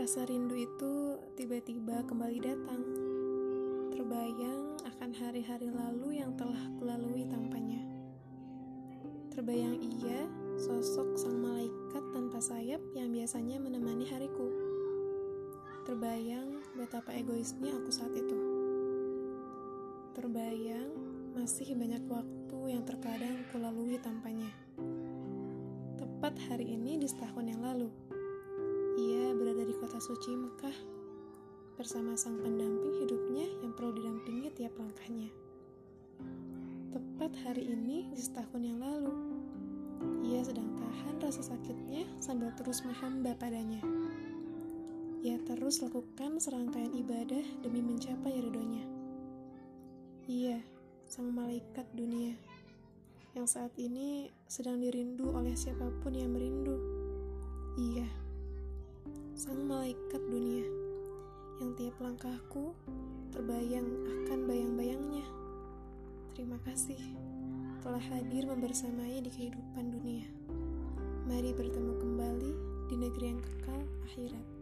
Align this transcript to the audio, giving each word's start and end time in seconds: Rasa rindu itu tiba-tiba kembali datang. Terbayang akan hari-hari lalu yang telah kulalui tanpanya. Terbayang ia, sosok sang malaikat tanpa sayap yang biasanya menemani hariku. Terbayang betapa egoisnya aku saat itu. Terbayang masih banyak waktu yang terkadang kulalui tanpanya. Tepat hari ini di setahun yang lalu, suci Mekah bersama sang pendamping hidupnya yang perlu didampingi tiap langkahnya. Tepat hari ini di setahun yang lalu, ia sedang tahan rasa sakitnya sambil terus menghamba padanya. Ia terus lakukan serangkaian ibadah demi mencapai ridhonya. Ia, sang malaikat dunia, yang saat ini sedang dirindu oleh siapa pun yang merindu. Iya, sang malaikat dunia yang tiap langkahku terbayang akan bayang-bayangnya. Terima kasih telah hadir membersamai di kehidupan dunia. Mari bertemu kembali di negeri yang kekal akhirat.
Rasa 0.00 0.24
rindu 0.24 0.56
itu 0.56 1.20
tiba-tiba 1.36 2.00
kembali 2.08 2.40
datang. 2.40 2.80
Terbayang 3.92 4.80
akan 4.88 5.10
hari-hari 5.12 5.68
lalu 5.68 6.24
yang 6.24 6.32
telah 6.40 6.56
kulalui 6.80 7.28
tanpanya. 7.28 7.84
Terbayang 9.28 9.76
ia, 9.76 10.24
sosok 10.56 11.20
sang 11.20 11.44
malaikat 11.44 12.00
tanpa 12.16 12.40
sayap 12.40 12.80
yang 12.96 13.12
biasanya 13.12 13.60
menemani 13.60 14.08
hariku. 14.08 14.48
Terbayang 15.84 16.64
betapa 16.80 17.12
egoisnya 17.12 17.68
aku 17.68 17.92
saat 17.92 18.16
itu. 18.16 18.40
Terbayang 20.16 20.96
masih 21.36 21.76
banyak 21.76 22.08
waktu 22.08 22.58
yang 22.72 22.88
terkadang 22.88 23.44
kulalui 23.52 24.00
tanpanya. 24.00 24.48
Tepat 26.00 26.40
hari 26.48 26.72
ini 26.72 26.96
di 26.96 27.04
setahun 27.04 27.44
yang 27.44 27.60
lalu, 27.60 27.92
suci 30.00 30.32
Mekah 30.32 30.72
bersama 31.76 32.16
sang 32.16 32.40
pendamping 32.40 33.04
hidupnya 33.04 33.44
yang 33.60 33.76
perlu 33.76 33.92
didampingi 33.92 34.48
tiap 34.56 34.72
langkahnya. 34.80 35.28
Tepat 36.88 37.36
hari 37.44 37.68
ini 37.68 38.08
di 38.08 38.16
setahun 38.16 38.64
yang 38.64 38.80
lalu, 38.80 39.12
ia 40.24 40.40
sedang 40.40 40.72
tahan 40.80 41.20
rasa 41.20 41.44
sakitnya 41.44 42.08
sambil 42.16 42.48
terus 42.56 42.80
menghamba 42.80 43.36
padanya. 43.36 43.84
Ia 45.20 45.36
terus 45.44 45.84
lakukan 45.84 46.40
serangkaian 46.40 46.96
ibadah 46.96 47.44
demi 47.60 47.84
mencapai 47.84 48.40
ridhonya. 48.40 48.88
Ia, 50.32 50.64
sang 51.04 51.28
malaikat 51.28 51.84
dunia, 51.92 52.40
yang 53.36 53.44
saat 53.44 53.76
ini 53.76 54.32
sedang 54.48 54.80
dirindu 54.80 55.28
oleh 55.28 55.52
siapa 55.52 55.92
pun 56.00 56.16
yang 56.16 56.32
merindu. 56.32 56.80
Iya, 57.76 58.08
sang 59.40 59.64
malaikat 59.64 60.20
dunia 60.28 60.68
yang 61.64 61.72
tiap 61.72 61.96
langkahku 61.96 62.76
terbayang 63.32 63.88
akan 64.04 64.44
bayang-bayangnya. 64.44 65.24
Terima 66.36 66.60
kasih 66.60 67.00
telah 67.80 68.04
hadir 68.12 68.44
membersamai 68.44 69.24
di 69.24 69.32
kehidupan 69.32 69.96
dunia. 69.96 70.28
Mari 71.24 71.56
bertemu 71.56 71.92
kembali 71.96 72.52
di 72.92 72.96
negeri 73.00 73.32
yang 73.32 73.40
kekal 73.40 73.80
akhirat. 74.12 74.59